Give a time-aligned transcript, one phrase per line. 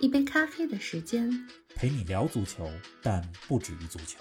[0.00, 1.30] 一杯咖啡的时间，
[1.74, 2.68] 陪你聊足球，
[3.02, 4.18] 但不止于足球。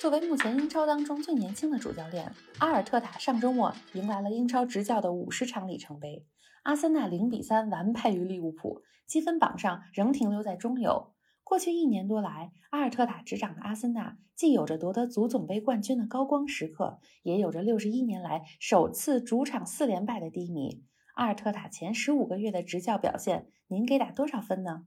[0.00, 6.26] 作为目前英超当中最年轻的主教练，阿尔特塔上周末迎来了英超执教的五十场里程碑。
[6.64, 11.12] 阿森纳零比三完败于利物浦，积分榜上仍停留在中游。
[11.42, 20.82] 过去一年多来，阿尔特塔执掌的阿森纳既有着夺得足总杯冠军的高光时刻，也有着六十一年来首次主场四连败的低迷。
[21.14, 24.84] 阿尔特塔前十五个月的执教表现，您给打多少分呢？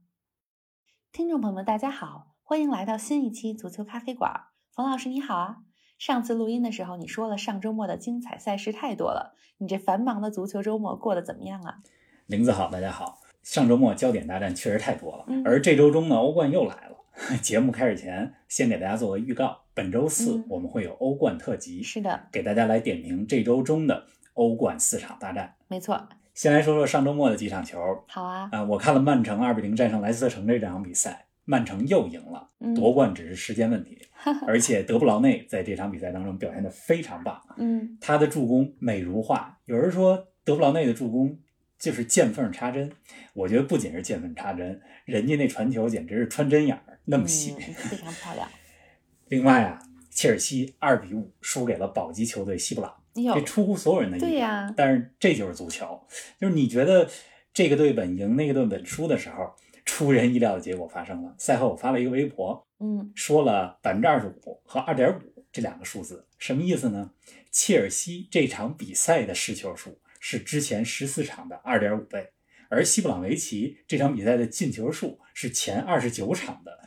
[1.10, 4.42] 听众朋友们，大家好，欢迎来到新一期足球咖啡馆。
[4.70, 5.56] 冯老师你好啊！
[5.98, 11.78] 上次录音的时候，你说了上周末的精彩赛事太多了，你这繁忙的足球周末过得怎么样啊？
[12.26, 13.20] 林子好，大家好。
[13.42, 16.98] 上周末焦点大战确实太多了，而这周中呢，欧冠又来了。
[17.40, 25.56] 节目开始前，先给大家做个预告，本周四我们会有欧冠特辑，是的，给大家来点评这周中的欧冠四场大战。
[25.66, 27.80] 没错，先来说说上周末的几场球。
[28.06, 31.26] 好啊，啊，我看了曼城二比零战胜莱斯特城这场比赛。
[31.44, 33.98] 曼城又赢了，夺冠只是时间问题。
[34.46, 39.58] 而且德布劳内在这场比赛当中表现的非常棒，嗯，他的助攻美如画。
[39.64, 41.36] 有人说德布劳内的助攻
[41.76, 42.92] 就是见缝插针，
[43.34, 48.48] 我觉得不仅是见缝插针，人家那传球简直是穿针眼儿那么细，非常漂亮。
[49.26, 54.28] 另外啊，切尔西二比五输给了保级球队西布朗，这出乎所有人的意料。
[54.28, 56.00] 对呀，但是这就是足球，
[56.38, 57.08] 就是你觉得
[57.52, 59.54] 这个队稳赢，那个队稳输的时候。
[59.84, 61.34] 出人意料的结果发生了。
[61.38, 67.10] 赛后我发了一个微博，嗯，说了百分之二十五和二点五这两个数字，什么意思呢？
[67.50, 72.28] 切尔西这场比赛的失球数是之前十四场的二点五倍，
[72.68, 76.80] 而西布朗维奇这场比赛的进球数是前二十九场的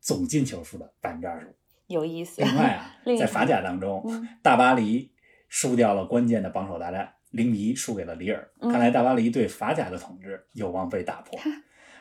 [0.00, 1.54] 总进球数的百分之二十五。
[1.88, 2.40] 有意思。
[2.40, 5.10] 另外啊， 在法甲当中，大巴黎
[5.48, 8.48] 输掉了关键的榜首大战，零比一输给了里尔。
[8.60, 11.38] 看来大巴黎对法甲的统治有望被打破。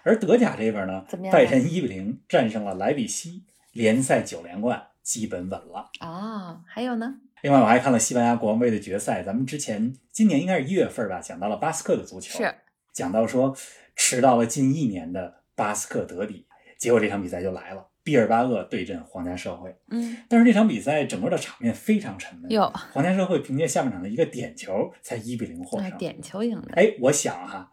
[0.04, 6.62] 而德甲这边呢，拜仁一比零战胜了莱比锡，联赛九连冠基本稳了哦。
[6.68, 7.16] 还有呢？
[7.42, 12.56] 另外我还看了西班牙国王杯的决赛，咱们之前今年应该是一月份吧，讲到了巴斯克的足球，是
[12.94, 13.56] 讲到说
[13.96, 16.46] 迟到了近一年的巴斯克德比，
[16.78, 19.76] 结果这场比赛就来了，毕尔巴鄂对阵皇家社会。
[19.90, 26.76] 嗯，但是这场比赛整个的场面非常沉闷，哟，皇家社会凭借下半场的一个点球才一比零获胜，点球赢的。
[26.76, 27.70] 哎，我想哈。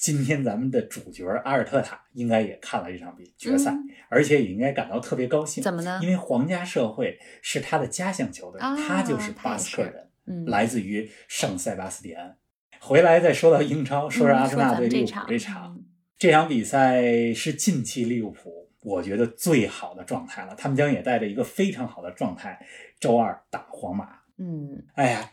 [0.00, 3.74] 今天咱们的主角阿尔特塔应该也看了这场比决赛，
[4.08, 5.60] 而且也应该感到特别高兴。
[5.60, 5.98] 怎么呢？
[6.00, 12.36] 因为皇家社会是他的家乡球队，他就是巴斯克人，来自于圣塞巴斯蒂安。
[12.78, 15.76] 回来再说到英超，说说阿森纳对利物浦这场，
[16.16, 20.54] 这场比赛是近期利物浦我觉得最好的状态了。
[20.56, 22.58] 他们将也带着一个非常好的状态，
[23.00, 24.08] 周二打皇马。
[24.38, 25.30] 嗯，哎呀。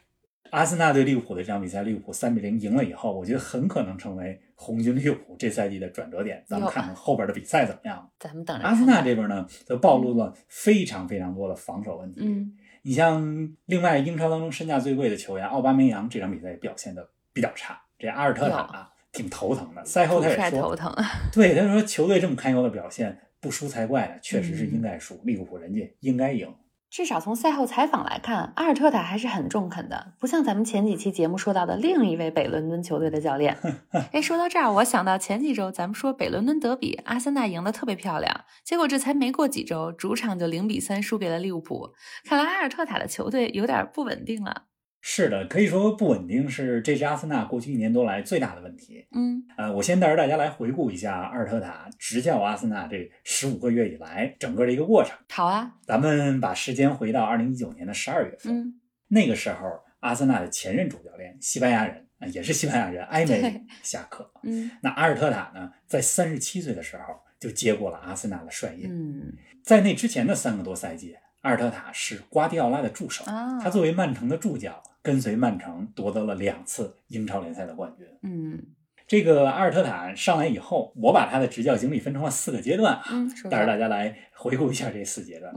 [0.51, 6.41] 阿森纳对利物浦的这场比赛，利物浦三比零赢了以后，我觉得很可能成为红军利物浦这赛季的转折点。
[6.47, 8.09] 咱们看看后边的比赛怎么样。
[8.19, 12.21] 咱们等着阿森纳这边呢，则暴露了非常非常多的防守问题。
[12.23, 12.53] 嗯，
[12.83, 17.81] 你像另外英超当中身价最贵的球员奥巴梅扬，这场比赛表现的比较差。
[17.99, 19.83] 这阿尔特塔啊挺头疼的。
[19.83, 20.93] 赛后他也说头疼。
[21.33, 24.15] 对，他说球队这么堪忧的表现，不输才怪呢。
[24.23, 26.51] 确实是应该输，利物浦人家应该赢。
[26.89, 33.55] 至少从赛后采访来看，阿尔特塔还是很中肯的，不像咱们前几期节目说到的另一位北伦敦球队的教练。
[34.13, 41.93] 哎，说到这儿，我想到前几周咱们说北伦敦德比，阿森纳赢得特别漂亮，结果这才没过几周，主场就零比三输给了利物浦。
[42.23, 44.63] 看来阿尔特塔的球队有点不稳定了。
[45.07, 49.05] 是的，可以说不稳定是这支阿森纳过去一年多来最大的问题。
[49.11, 55.15] 嗯，呃，我先带着大家来回顾一下阿尔特塔执教阿森纳这十五个月以来整个的一个过程。
[55.29, 58.51] 好啊，咱们把时间回到二零一九年的十二月份。
[58.51, 62.03] 嗯，那个时候阿森纳的前任主教练西班牙人，
[62.33, 64.31] 也是西班牙人埃梅下课。
[64.41, 67.03] 嗯，那阿尔特塔呢，在三十七岁的时候
[67.39, 68.89] 就接过了阿森纳的帅印。
[68.89, 73.23] 嗯，在那之前的三个多赛季，阿尔特塔是瓜迪奥拉的助手。
[73.61, 74.81] 他作为曼城的助教。
[75.05, 78.07] 跟随曼城夺得了两次英超联赛的冠军。
[78.23, 78.59] 嗯，
[79.07, 85.53] 这个阿尔特塔上来以后，我把他的执教经历分成了四个阶段啊，带着大家来回顾一下这四阶段。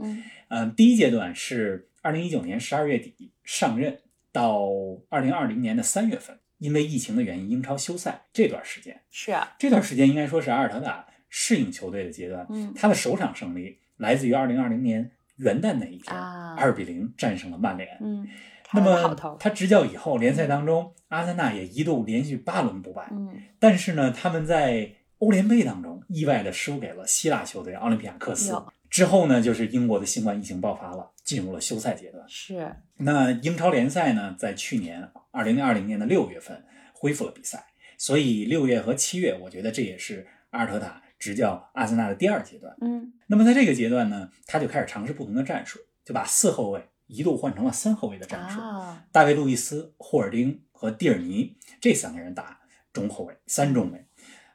[0.49, 3.99] 嗯，第一阶段是二零一九年十二月底上任
[4.31, 4.69] 到
[5.09, 12.45] 二零二零年的三月份，因为疫情的原因，英超休赛这段时间是啊，这段时间应该说是阿尔特塔适应球队的阶段。
[12.51, 17.97] 嗯，他的首场胜利来自于二零二零年元旦那一天，二比零战胜了曼联。
[18.01, 18.27] 嗯，
[18.73, 23.07] 那么他执教以后，联赛当中，阿森纳也一度连续八轮不败。
[23.11, 23.29] 嗯，
[23.59, 28.53] 但是呢，他们在欧联杯当中意外的输给了希腊球队奥林匹亚克斯。
[28.89, 32.23] 之后呢，就是英国的新冠疫情爆发了，进入了休赛阶段。
[32.27, 32.75] 是。
[32.97, 36.63] 那英超联赛呢，在去年二零二零年的六月份
[36.93, 37.63] 恢复了比赛，
[37.97, 42.75] 所以六月和七月，我觉得这也是阿尔特塔执教阿森纳的第二阶段。
[42.81, 43.13] 嗯。
[43.27, 48.61] 那么在这个阶段呢，他就开始尝试不同的战术，就把四后卫一度换成了三后卫的战术。
[48.61, 49.03] 啊。
[49.11, 52.61] 大卫·路易斯、霍尔丁和蒂尔尼这三个人打
[52.93, 54.05] 中后卫，三中卫。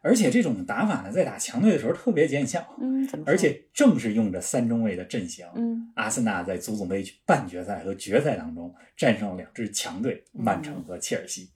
[0.01, 2.77] 而且这种打法呢，在打强队的时候特别见效。
[2.79, 11.51] 嗯，而且正是用着三中卫的阵型，嗯，阿森纳在足总杯半决赛和决赛当中战胜了两支强队曼城和切尔西。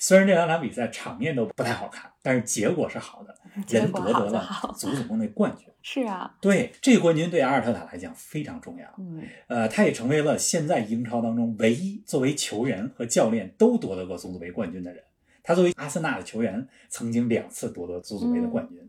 [0.00, 3.32] 虽然这两场比赛场面都不太好看，但是结果是好的，
[3.68, 5.68] 人得得了足总杯冠军。
[5.82, 8.86] 是啊，对这个冠军对阿尔特塔来讲非常重要。
[8.98, 15.02] 嗯，呃，他也成为了现在英超当中唯一作为球员和教练都夺得过足总杯冠军的人。
[15.42, 18.88] 他作为阿森纳的球员，曾经两次夺得足总杯的冠军。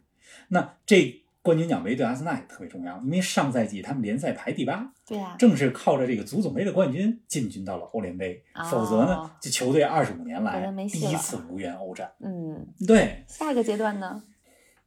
[0.50, 8.44] 那这冠军奖杯对阿森纳也特别重要，因为上赛季他们联赛排第八，对呀，正是靠着这个足总杯的冠军进军到了欧联杯。
[8.70, 12.12] 否则呢，这球队二十五年来第一次无缘欧战。
[12.20, 13.26] 嗯，对。
[13.28, 14.22] 下一个阶段呢？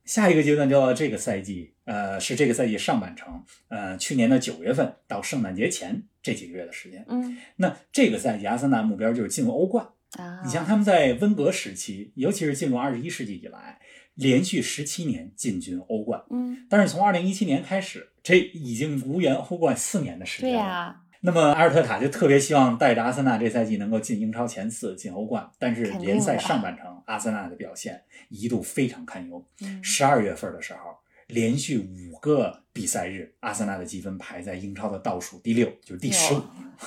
[0.06, 7.04] 下一个阶段就到这个赛季，呃，是这个赛季上半程，呃，去年的九月份到圣诞节前这几个月的时间。
[7.08, 9.86] 嗯，那这个赛季阿森纳目标就是进入欧冠。
[10.12, 13.80] 啊，你像他们在温格时期，尤其是进入二十一世纪以来，
[14.14, 16.22] 连续十七年进军欧冠。
[16.30, 20.56] 嗯，但是从二零一七年开始，这已经无缘欧冠四年的时间了。
[20.56, 21.02] 对呀。
[21.20, 25.48] 那么阿尔特塔就特别希望带着阿森纳这赛季能够进英超前四，进欧冠。
[25.58, 29.44] 但是联赛上半程，阿森纳的表现一度非常堪忧。
[29.82, 30.80] 十二月份的时候。
[31.28, 36.40] 连续五个比赛日，阿森纳的积分排在英超的倒数第六，就是第十五。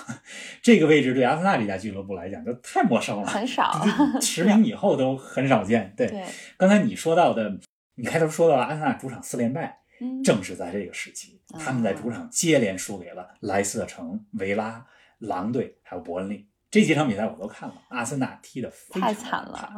[0.64, 3.86] 这个位置对阿森纳这家俱乐部来讲就太陌生了，很少，
[4.22, 5.94] 十名以后都很少见。
[5.98, 6.24] 对，
[6.56, 7.52] 刚才你说到的，
[7.96, 9.79] 你开头说到了阿森纳主场四连败，
[10.24, 14.86] 正是在这个时期，他们在主场接连输给了莱斯特城、维拉、
[15.20, 19.74] 狼队还有伯恩利这几场比赛我都看了，阿森纳踢的太惨了。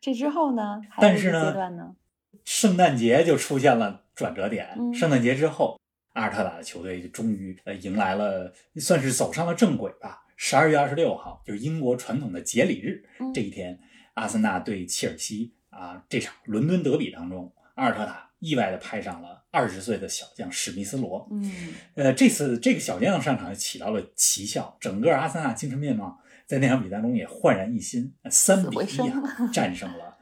[0.00, 0.80] 这之后呢？
[1.00, 1.96] 但是呢？
[2.44, 4.76] 圣诞节就出现了转折点。
[4.94, 5.78] 圣诞节之后，
[6.12, 10.24] 阿尔特塔的球队就终于呃迎来了，算是走上了正轨吧。
[10.36, 13.78] 十二月二十六号，就是英国传统的节礼日这一天，
[14.14, 21.28] 阿森纳对切尔西啊这场伦敦德比当中，阿尔特塔意外的派上了二十岁的小将史密斯罗。
[21.30, 21.52] 嗯，
[21.94, 29.22] 呃，这次这个小将上场起到了奇效，整个阿森纳精神面貌在那场比赛中也焕然一新，三比一啊
[29.52, 30.16] 战胜了。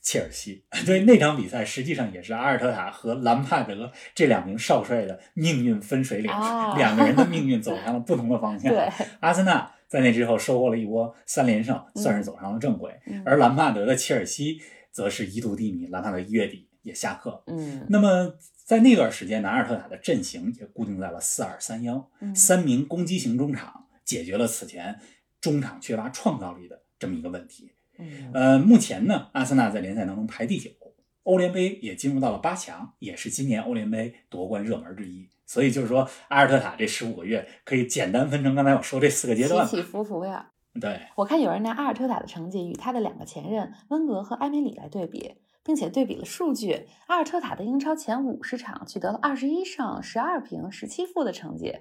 [0.00, 6.30] 切尔西 对那场比赛，实际上也是阿尔特塔和兰帕德这两名少帅的命运分水岭，
[6.76, 8.72] 两个人的命运走 向了不同的方向。
[8.72, 8.88] 对，
[9.18, 12.92] 阿森纳在那之后收获了一波三连胜，算是走上了正轨。
[13.24, 14.60] 而兰帕德的切尔西
[14.92, 17.42] 则是一度低迷，兰帕德一月底也下课。
[17.48, 18.32] 嗯，那么
[18.66, 24.98] 在那段时间，阿尔特塔的阵型也固定在了四二三幺，三名攻击型中场解决了此前
[25.40, 27.70] 中场缺乏创造力的这么一个问题。
[28.34, 30.68] 呃，目前呢，阿森纳在联赛当中排第九，
[31.22, 35.28] 欧联杯也进入到了八强，也是今年欧联杯夺冠热门之一。
[35.46, 40.50] 所以就是说，阿尔特塔这十五个月可以简单分成刚才我说这四个阶段，起起伏伏呀。
[40.80, 45.36] 对，我看有人拿阿尔特塔的成绩与他的两个前任温格和埃梅里来对比，
[45.66, 46.86] 并且对比了数据。
[47.08, 51.74] 阿尔特塔的英超前五十场取得了二十一胜、十二平、十七负的成绩。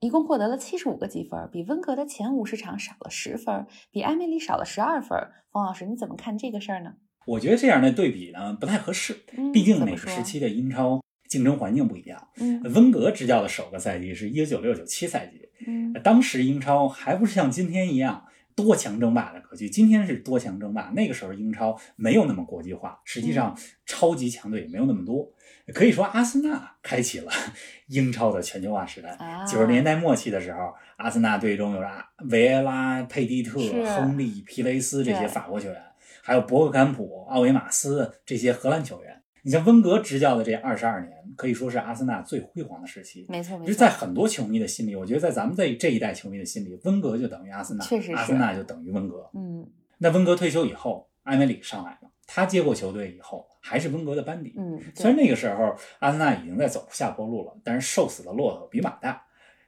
[0.00, 5.18] 一共获得了七十五个积分，比温格的前五十场少了十分，比埃梅里少了十二分。
[5.50, 6.94] 冯老师，你怎么看这个事儿呢？
[7.26, 9.14] 我觉得这样的对比呢不太合适，
[9.52, 12.28] 毕竟每个时期的英超竞争环境不一样。
[12.36, 25.30] 嗯，温格执教的首个赛季是一九六九七赛季，嗯，当时英超还不是像今天一样多强争霸的格局，今天是多强争霸，那个时候英超没有那么国际化，实际上超级强队也没有那么多。
[25.74, 27.30] 可以说，阿森纳开启了
[27.88, 29.16] 英超的全球化时代。
[29.46, 35.82] 九十年代末期的时候，阿森纳队中有阿维埃拉、佩蒂特、亨利、皮雷斯这些法国球员，
[36.22, 39.22] 还有博格坎普、奥维马斯这些荷兰球员。
[39.46, 43.24] 你像温格执教的这二十二年，可以说是阿森纳最辉煌的时期。
[43.28, 43.66] 没错，没错。
[43.68, 49.30] 就是在很多球迷的心里，我觉得在咱们这这一代球迷的心里，温格就等于阿森纳，确实阿森纳就等于温格。
[49.34, 49.64] 嗯。
[49.98, 53.46] 那温格退休以后，埃梅里上来了，他接过球队以后。
[53.68, 59.20] 还是温格的班底，嗯，虽然那个时候阿森纳已经在走下坡路了，但是瘦死的骆驼比马大，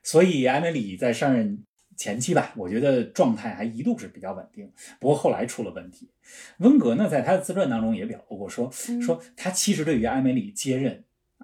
[0.03, 1.61] 所以埃梅里在上任
[1.99, 4.71] 前期吧，我觉得状态还一度是比较稳定。
[5.01, 6.09] 不过后来出了问题。
[6.59, 11.03] 温格呢，在他的自传当中也表露过，说说他其实对于埃梅里接任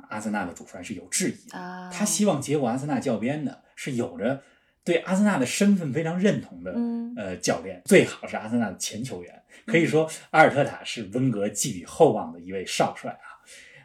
[0.09, 4.41] 阿森纳的主帅是有质疑的，他希望接过阿森纳教鞭的是有着
[4.85, 6.74] 对阿森纳的身份非常认同的
[7.17, 9.43] 呃教练，最好是阿森纳的前球员。
[9.65, 13.27] 可以说，阿尔特塔是温格寄予厚望的一位少帅啊。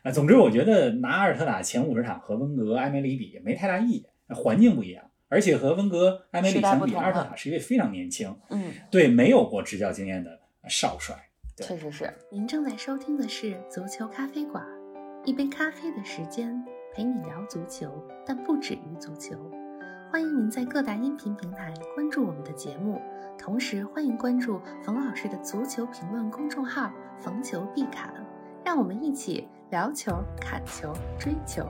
[0.05, 11.17] 啊，总之，我觉得拿阿尔特塔前五十场和温格、埃梅里比没太大意义，环境不一样，而且和温格、埃梅里相比，阿尔特塔是一位非常年轻，嗯，对没有过执教经验的少帅。
[11.57, 12.13] 确实是。
[12.31, 14.65] 您正在收听的是足球咖啡馆。
[15.25, 16.61] 一杯咖啡的时间，
[16.93, 17.93] 陪你聊足球，
[18.27, 19.37] 但不止于足球。
[20.11, 23.01] 欢迎您在各大音频平台关注我们的节目，
[23.39, 26.91] 同时欢迎关注冯老师的足球评论公众号
[27.23, 28.13] “冯球必侃”，
[28.65, 31.65] 让我们一起聊球、砍球、追球。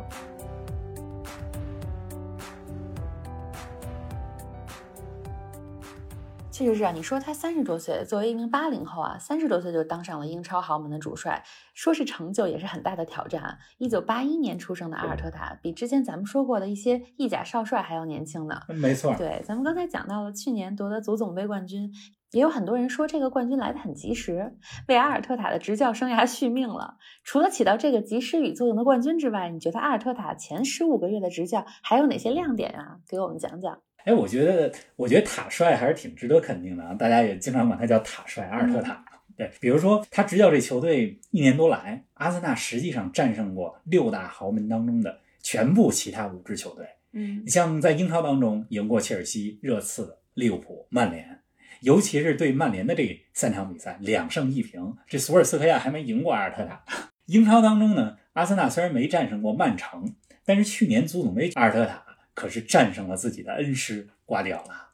[6.60, 13.56] 确实是啊，你说他三十多岁，作为一名八零后啊，三十多岁就当上了英超豪门的主帅，说是成就，也是很大的挑战。
[13.78, 18.60] 一九八一年出生的阿尔特塔，比之前咱们说过的一些意甲少帅还要年轻呢。
[18.68, 21.90] 没错，对，咱们刚才讲到了去年夺得足总杯冠军，
[22.32, 26.98] 也有很多人说这个冠军来的很及时，为阿尔特塔的执教生涯续命了。
[27.24, 32.98] 除了起到这个及时雨作用的冠军之外，你觉得阿尔特塔前十五个月的执教还有哪些亮点啊？
[33.08, 33.78] 给我们讲讲。
[34.04, 36.94] 哎，我觉得，我觉得塔帅还是挺值得肯定的啊！
[36.94, 39.04] 大家也经常管他叫塔帅，阿尔特塔。
[39.36, 46.86] 对，比如说他执教这球队一年多来，阿森纳实际上战胜过六大豪门当中的全部其他五支球队。
[47.12, 51.40] 嗯，你像在英超当中赢过切尔西、热刺、利物浦、曼联，
[51.80, 56.84] 尤其是对曼联的这三场比赛，两胜一平，这索尔斯克亚还没赢过阿尔特塔。
[57.26, 60.14] 英超当中呢，阿森纳虽然没战胜过曼城，
[60.44, 62.04] 但是去年足总杯阿尔特塔。
[62.40, 64.88] 可是战胜了自己的恩师瓜迪奥拉，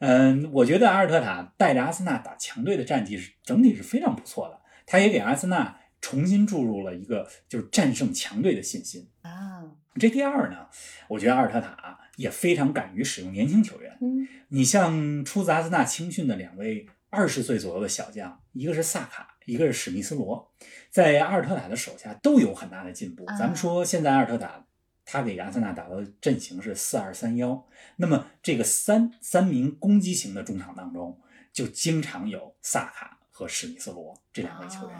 [0.00, 9.62] 嗯，我觉得阿尔特塔带着阿森纳打强队的战绩是整体是非常不错的，他也给阿森纳重新注入了一个就是战胜强队的信心啊。
[9.94, 10.66] 这第二呢，
[11.06, 20.52] 我觉得阿尔特塔也非常敢于使用年轻球员，嗯，你像出自阿森纳青训的两位二十岁左右的小将，一个是萨卡，一个是史密斯罗，
[20.90, 23.24] 在阿尔特塔的手下都有很大的进步。
[23.38, 24.64] 咱们说现在阿尔特塔。
[25.10, 31.18] 他给阿森纳打的阵型是四二三幺，那么这个三三名攻击型的中场当中，
[31.50, 34.98] 就经常有萨卡和史密斯罗这两位球员。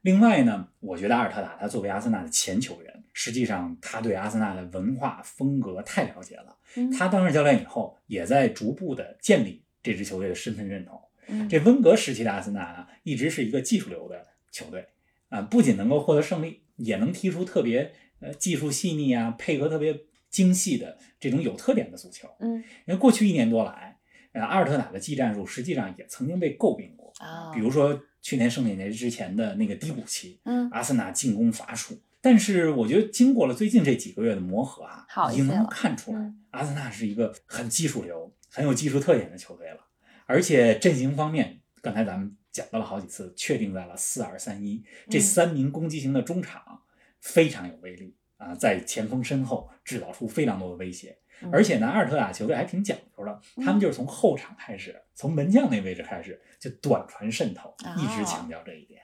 [0.00, 6.56] 另外呢，我觉得阿尔特塔他作为阿森纳的前球员，实际上他对阿森纳的文化风格太了解了。
[6.96, 10.98] 他当上教练以后，也在逐步的建立这支球队的身份认同。
[11.50, 14.88] 这温格时期的阿森纳啊，一直是一个技术流的球队
[15.28, 17.92] 啊，不仅能够获得胜利，也能踢出特别。
[18.20, 19.98] 呃，技术细腻啊，配合特别
[20.28, 22.28] 精细的这种有特点的足球。
[22.40, 23.98] 嗯，因为过去一年多来，
[24.32, 27.50] 呃，阿尔特塔的技战术实际上也曾经被诟病过啊。
[27.52, 31.98] 比如说去年圣诞节之前的那个低谷期，嗯，阿森纳进攻乏术。
[32.22, 39.78] 但是我觉得经过了最近这几个月的磨合啊，已经能看出来，阿森纳是一个很技术流、很有技术特点的球队了。
[40.26, 46.82] 而且阵型方面，刚才咱们讲到了好几次，确定在了四二三一，这三名攻击型的中场。
[47.20, 51.16] 非常有威力啊，在前锋身后制造出非常多的威胁，
[51.52, 59.02] 而且呢，阿尔特塔球队还挺讲究的，他们就是从后场开始，从门将那位置开始就短传渗透，一直强调这一点。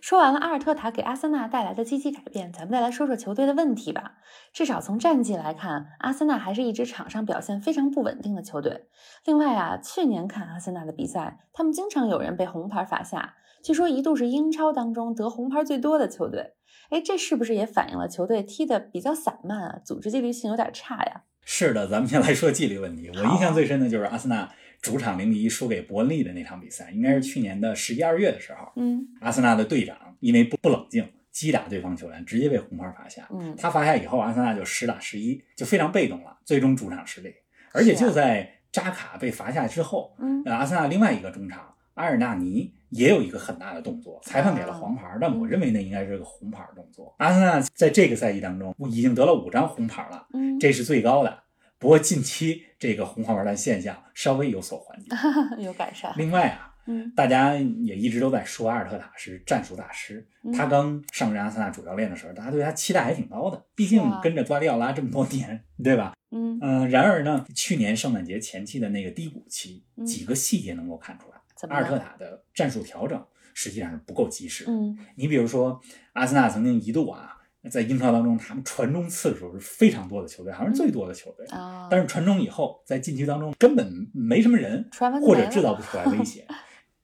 [0.00, 4.14] 说完了阿尔特塔给阿森纳带来的积极改变，咱们再来说说球队的问题吧。
[4.52, 8.86] 至少从战绩来看，阿森纳还是一支场上表现非常不稳定的球队。
[9.24, 16.54] 另外啊，去年看阿森纳的比赛，他们经常有人被红牌罚下，据说一度是英超当中得红牌最多的球队。
[16.90, 19.78] 哎，这是不是也反映了球队踢得比较散漫啊？
[19.84, 21.22] 组织纪律性有点差呀？
[21.44, 23.10] 是的，咱们先来说纪律问题。
[23.14, 28.72] 我印象最深的就是阿森纳主场零比一输给伯恩利的那场比赛，应该是去年的十一二月的时候。
[28.76, 33.28] 嗯，阿森纳的队长因为不不冷静击打对方球员，直接被红牌罚下。
[33.32, 37.32] 嗯，他罚下以后，阿森纳就十打十一，就非常被动了，最终主场失利。
[37.72, 42.74] 而且就在扎卡被罚下之后，嗯，阿森纳另外一个中场阿尔纳尼。
[42.90, 47.14] 也有一个很大的动作，裁判给了黄牌，但我认为那应该是个红牌动作。
[47.18, 51.38] 阿森纳在这个赛季当中已经得了五张红牌了，嗯，这是最高的。
[51.80, 55.08] 不过近期这个红黄牌的现象稍微有所缓解，
[55.64, 56.12] 有改善。
[56.16, 60.24] 另外啊，嗯，大家也一直都在说阿尔特塔是战术大师。
[60.52, 66.12] 他刚上任阿森纳主教练的时候，大家对他期待还挺高的，毕竟跟着瓜迪奥拉这么多年，对吧？
[66.30, 66.88] 嗯嗯。
[66.90, 71.40] 然而呢，去年圣诞节前期的那个低谷期，几个细节能够看出来。
[71.68, 73.22] 阿尔特塔的战术调整
[73.52, 74.64] 实际上是不够及时。
[74.68, 75.80] 嗯，你比如说，
[76.12, 77.36] 阿森纳曾经一度啊，
[77.68, 81.44] 在英超当中，他们传中次数是非常多的球队，好像是最多的球队。
[81.48, 84.88] 啊，但是传中以后，在禁区当中根本没什么人，
[85.22, 86.46] 或者制造不出来威胁，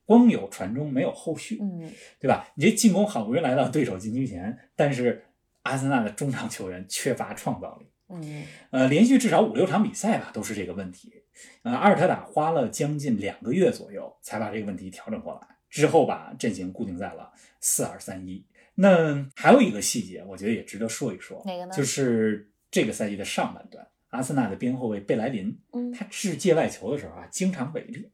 [0.03, 2.47] 光有传中没有后续，嗯，对吧？
[2.55, 5.25] 你这进攻好不容易来到对手禁区前，但是
[5.61, 7.87] 阿森纳的中场球员缺乏创造力。
[8.09, 11.13] 嗯，呃，连续至少五六场比赛吧，都是这个问题。
[11.61, 18.43] 呃，阿尔特塔花了将近两个月左右才把这个问题调整过来，之后把阵型固定在了四二三一。
[18.79, 21.73] 那还有一个细节，我觉得也值得说一说，哪个呢？
[21.75, 28.11] 就是这个赛季的上半段，阿森纳的边后卫贝莱林，嗯，他掷界外球的时候啊，经常违例。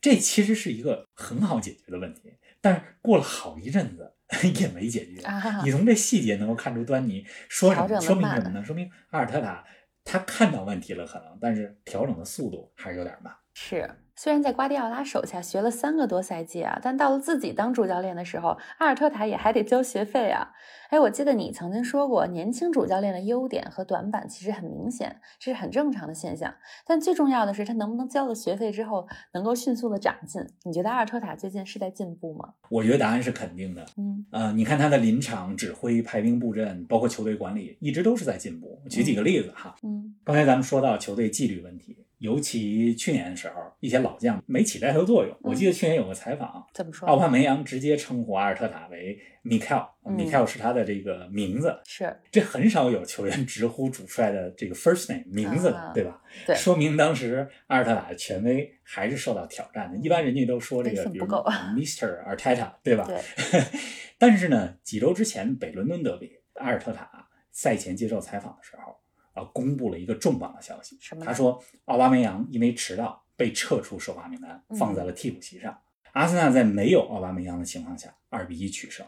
[0.00, 4.12] 这其实是一个很好解决的问题，但是过了好一阵子
[4.60, 5.22] 也没解决。
[5.64, 8.00] 你从这细节能够看出端倪，说什么？
[8.00, 8.64] 说明什么呢？
[8.64, 9.64] 说明阿尔特塔
[10.02, 13.32] 他看到问题了，可能，但是调整的速度还是有点慢。
[13.54, 13.90] 是。
[14.14, 20.52] 虽然在瓜迪奥拉手下学了三个多赛季啊，但到了自己当主教练的时候，阿尔特塔也还得交学费啊。
[20.90, 26.54] 哎，我记得你曾经说过，年轻主教练的优点和短板其实很明显，这是很正常的现象。
[26.86, 30.42] 但最重要的是，他能不能交了学费之后，能够迅速的长进？
[30.64, 32.52] 你觉得阿尔特塔最近是在进步吗？
[32.68, 33.84] 我觉得答案是肯定的。
[33.96, 38.80] 嗯，呃，你看他的临场指挥、排兵布阵，包括球队管理，一直都是在进步。
[38.90, 39.74] 举几个例子哈。
[39.82, 41.96] 嗯，刚才咱们说到球队纪律问题。
[42.22, 45.36] 尤其去年的时候，一些老将没起带头作用。
[45.42, 47.08] 我记得去年有个采访，怎么说？
[47.08, 51.76] 奥巴梅扬直接称呼阿尔特塔为 Mikel，Mikel 是他的这个名字。
[51.84, 56.22] 是，这很少有球员直呼主帅的这个 first name 名字的，对吧？
[56.46, 59.98] 对，说明当时阿尔特塔的权威还是受到挑战的。
[59.98, 61.26] 一般人家都说这个，比如
[61.74, 62.24] Mr.
[62.24, 63.04] Arteta，对吧？
[63.04, 63.20] 对。
[64.16, 67.10] 但是呢，几周之前北伦敦德比，阿尔特塔
[67.50, 69.01] 赛前接受采访的时候。
[69.32, 70.98] 啊，公布了一个重磅的消息。
[71.24, 75.78] 他说，奥巴梅扬因为迟到被撤出首发名单，放在了替补席上。
[76.12, 79.06] 阿森纳在没有奥巴梅扬的情况下，二比一取胜。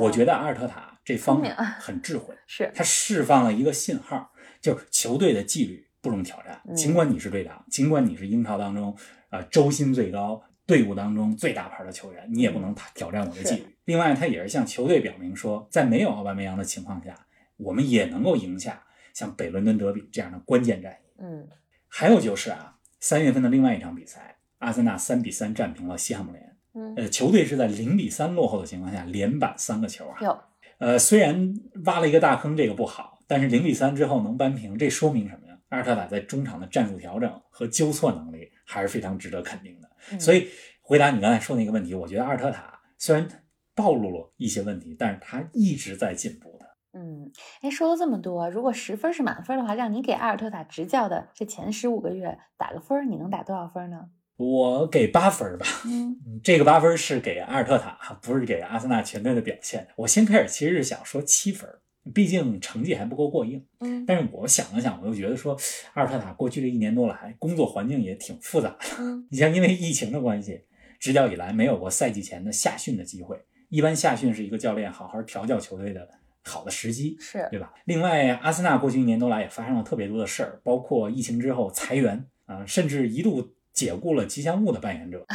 [0.00, 6.62] 我觉得阿尔特塔这方面很智慧，是他释放了一个信号，就是球队的纪律不容挑战。
[6.74, 8.96] 尽管你是队长，尽管你是英超当中
[9.28, 13.76] 啊周薪最高、队伍当中最大牌的球员，你也不能挑战我的纪律。
[13.84, 17.26] 另外，他也是向球队表明说，在没有奥巴梅扬的情况下，
[17.58, 18.82] 我们也能够赢下。
[19.16, 21.48] 像北伦敦德比这样的关键战役，嗯，
[21.88, 30.38] 还有就是啊，三月份的另外一场比赛，阿森纳三比三战平了西汉姆联，嗯，呃，球队是在零比三落后的情况下连扳三个球啊，有，
[30.76, 31.54] 呃，虽然
[31.86, 35.58] 挖了一个大坑，这个不好，但是零比三之后能扳平，这说明什么呀？
[35.70, 40.20] 阿尔特塔在中场的战术调整和纠错能力还是非常值得肯定的。
[40.20, 40.48] 所以
[40.82, 43.26] 回答你刚才说那个问题，我觉得阿尔特塔虽然
[43.74, 46.54] 暴露了一些问题，但是他一直在进步。
[46.98, 47.30] 嗯，
[47.60, 54.08] 哎，说了这么多，如果十分是满分的话，让你给阿尔特塔执教的这前十五个月打个分，你能打多少分呢？
[54.38, 55.66] 我给八分吧。
[55.84, 59.86] 嗯，这个八分是给阿尔特塔，不是给阿森纳全队的表现。
[59.96, 61.68] 我先开始其实是想说七分，
[62.14, 63.62] 毕竟成绩还不够过硬。
[63.80, 65.54] 嗯，但是我想了想，我又觉得说
[65.92, 68.78] 阿尔特塔过去这一年多来，工作环境也挺复杂的。
[68.98, 70.64] 嗯， 你像因为疫情的关系，
[70.98, 73.38] 执教以来没有过赛季前的夏训的机会。
[73.68, 76.08] 一般夏训是一个教练好好调教球队的。
[76.46, 77.74] 好的时机是对吧？
[77.84, 85.26] 另外，阿森纳过去一年多来也发生了特别多的事儿，包括疫情之后裁员啊，甚至一度解雇了吉祥物的扮演者，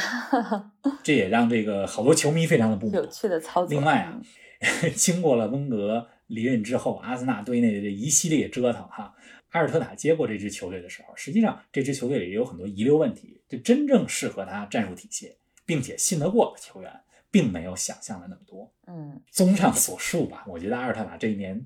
[1.04, 2.96] 这也让这个好多球迷非常的不满。
[2.96, 3.70] 有趣的操作。
[3.70, 4.22] 另外啊，
[4.96, 9.14] 经过了温格离任之后，阿森纳队内的这一系列折腾哈，
[9.50, 16.90] 阿尔特塔接过这支球队的时候，实际上这支球队里也有很多遗留问题，就真正适合他战术体系并且信得过的球员。
[17.32, 18.72] 并没有想象的那么多。
[18.88, 21.66] 嗯，综上所述吧，我觉得阿尔特塔这一年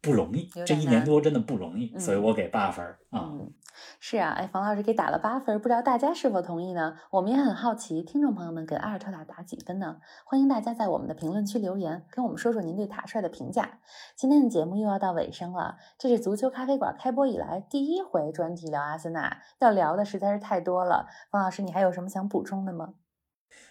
[0.00, 3.30] 不容易，这一年多真的不容易，所以我给八分啊。
[3.32, 3.52] 嗯，
[3.98, 6.96] 是啊，哎，冯老师给打了八分，不知道大家是否同意呢？
[7.10, 9.98] 我们也很好奇，听众朋友们给阿尔特塔打几分呢？
[10.24, 13.80] 欢迎大家在我们的评论区留言，跟我们说说您对塔帅的评价。
[14.14, 21.06] 今天的节目又要到尾声了，这是足球咖啡馆开播以来第一回专题聊阿森纳，要聊的实在是太多了。
[21.30, 22.94] 冯老师，你还有什么想补充的吗？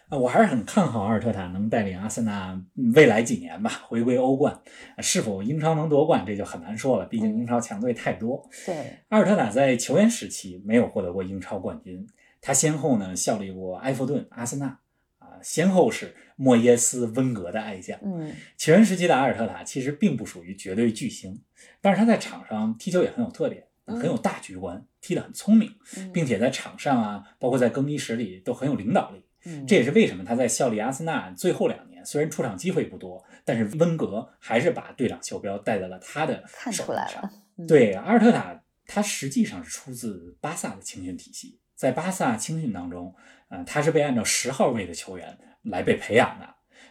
[0.09, 2.61] 啊，我还是很看好阿尔特塔能带领阿森纳
[2.93, 4.61] 未来几年吧回归欧冠。
[4.99, 8.45] 是否英超能夺冠，这就很难说了，毕竟英超强队太多。
[8.65, 12.05] 对，阿尔特塔在球员时期没有获得过英超冠军，
[12.41, 14.79] 他先后呢效力过埃弗顿、阿森纳，
[15.19, 17.97] 啊，先后是莫耶斯、温格的爱将。
[18.03, 21.41] 嗯，球员时期的阿尔特塔其实并不属于绝对巨星，
[21.79, 25.71] 但是他在场上踢球也很有特点，很有大局观，踢得很聪明，
[26.11, 29.23] 并且在场上啊，包括在更衣室里都很有领导力。
[29.67, 37.30] 这也是为什么他在效力阿森纳最后两年，虽然出场机会不多，但是温格还是把队长袖标戴在了他的手上。
[37.67, 43.15] 对，阿尔特塔他实际上是出自巴萨的青训体系，在巴萨青训当中，
[43.49, 46.47] 呃，他是被按照十号位的球员来被培养的。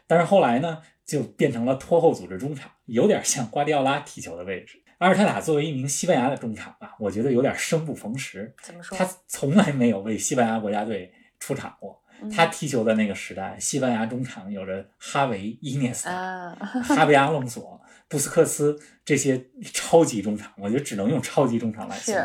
[0.07, 4.83] 但是后来呢，就变成了拖后组织中场，有点像瓜迪奥拉踢球的位置。
[4.99, 8.55] 阿尔特塔作为一名西班牙的中场啊，我觉得有点生不逢时。
[8.63, 8.99] 怎么说？
[8.99, 12.00] 他从来没有为西班牙国家队出场过。
[12.29, 19.41] 他踢球的那个时代，西班牙中场有着哈维、伊涅斯塔、 哈维、阿隆索布斯克斯这些
[19.73, 22.25] 超级中场，我觉得只能用超级中场来形容。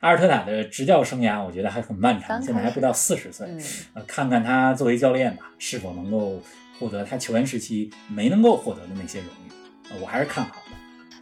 [0.00, 3.46] 阿尔特塔的执教生涯，我觉得还很漫长，现在还不到四十岁。
[3.94, 6.42] 呃，看看他作为教练吧，是否能够
[6.78, 10.59] 获得他球员时期没能够获得的那些荣誉，我还是看好的。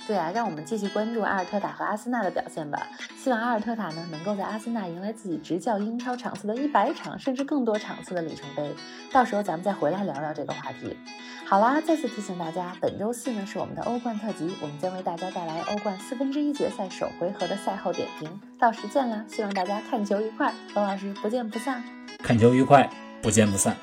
[0.09, 2.88] 对啊，让我们继续关注阿尔特塔和阿森纳的表现吧。
[3.23, 8.75] 希望阿尔特塔呢，能够在阿森纳迎来自己执教英超场次的一百场甚至更多场次的里程碑。
[9.12, 10.97] 到时候咱们再回来聊聊这个话题。
[11.44, 18.40] 好啦，再次提醒大家，本周四呢是我们的欧冠特辑，我们将为大家带来欧冠四分之一决赛首回合的赛后点评。
[18.59, 19.23] 到时见啦！
[19.29, 21.85] 希望大家看球愉快，冯老师不见不散。
[22.23, 22.88] 看球愉快，
[23.21, 23.77] 不见不散。